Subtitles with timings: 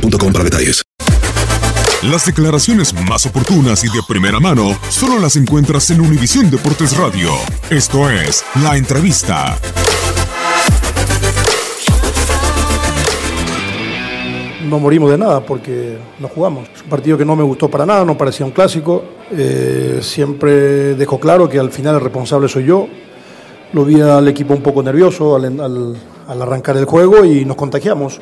[0.00, 0.82] boostmobile.com para detalles.
[2.02, 7.30] Las declaraciones más oportunas y de primera mano solo las encuentras en Univisión Deportes Radio.
[7.70, 9.58] Esto es La Entrevista.
[14.64, 16.68] No morimos de nada porque no jugamos.
[16.74, 19.02] Es un partido que no me gustó para nada, no parecía un clásico.
[19.32, 22.86] Eh, siempre dejo claro que al final el responsable soy yo.
[23.72, 25.96] Lo vi al equipo un poco nervioso al, al,
[26.28, 28.20] al arrancar el juego y nos contagiamos.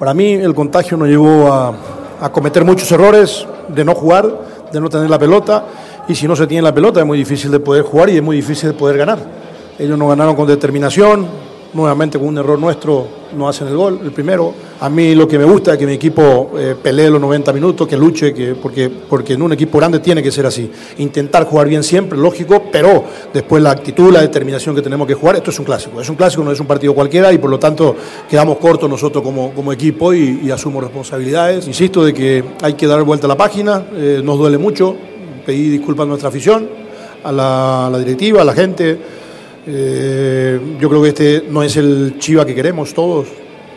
[0.00, 4.32] Para mí el contagio nos llevó a, cometer muchos errores, de no jugar,
[4.72, 5.66] de no tener la pelota,
[6.08, 8.22] y si no se tiene la pelota es muy difícil de poder jugar y es
[8.22, 9.18] muy difícil de poder ganar.
[9.78, 11.26] Ellos no ganaron con determinación,
[11.72, 14.52] nuevamente con un error nuestro no hacen el gol, el primero.
[14.80, 17.86] A mí lo que me gusta es que mi equipo eh, pelee los 90 minutos,
[17.86, 20.70] que luche, que, porque, porque en un equipo grande tiene que ser así.
[20.98, 25.36] Intentar jugar bien siempre, lógico, pero después la actitud, la determinación que tenemos que jugar,
[25.36, 26.00] esto es un clásico.
[26.00, 27.94] Es un clásico, no es un partido cualquiera y por lo tanto
[28.28, 31.68] quedamos cortos nosotros como, como equipo y, asumo responsabilidades.
[31.68, 34.96] Insisto de que hay que dar vuelta a la página, eh, nos duele mucho,
[35.46, 36.68] pedí disculpas a nuestra afición,
[37.22, 39.19] a la directiva, a la gente.
[39.66, 43.28] Eh, yo creo que este no es el Chiva que queremos todos.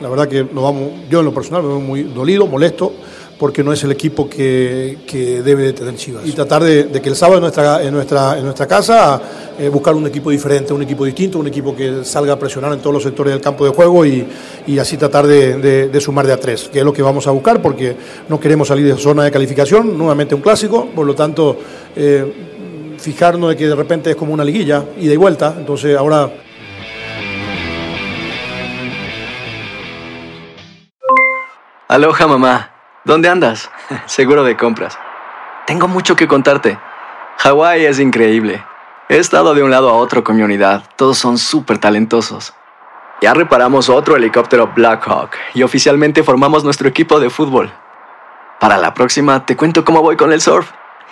[0.00, 2.92] La verdad que vamos, yo en lo personal me veo muy dolido, molesto,
[3.38, 6.26] porque no es el equipo que, que debe de tener Chivas.
[6.26, 9.20] Y tratar de, que el sábado en nuestra, en nuestra, en nuestra casa
[9.58, 12.80] eh, buscar un equipo diferente, un equipo distinto, un equipo que salga a presionar en
[12.80, 14.26] todos los sectores del campo de juego y,
[14.66, 17.60] y así tratar de, sumar de a tres, que es lo que vamos a buscar
[17.60, 17.96] porque
[18.28, 21.56] no queremos salir de zona de calificación, nuevamente un clásico, por lo tanto...
[21.94, 22.52] Eh,
[23.06, 26.28] fijarnos de que de repente es como una liguilla, ida y vuelta, entonces ahora...
[31.86, 32.72] Aloha mamá,
[33.04, 33.70] ¿dónde andas?
[34.06, 34.98] Seguro de compras.
[35.68, 36.80] Tengo mucho que contarte.
[37.38, 38.64] Hawái es increíble.
[39.08, 42.54] He estado de un lado a otro con mi unidad, todos son súper talentosos.
[43.22, 47.72] Ya reparamos otro helicóptero Blackhawk y oficialmente formamos nuestro equipo de fútbol.
[48.58, 50.72] Para la próxima te cuento cómo voy con el surf